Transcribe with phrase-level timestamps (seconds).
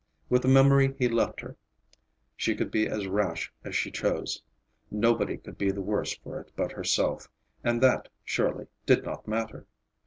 [0.31, 1.57] With the memory he left her,
[2.35, 4.41] she could be as rash as she chose.
[4.89, 7.29] Nobody could be the worse for it but herself;
[7.63, 9.67] and that, surely, did not matter.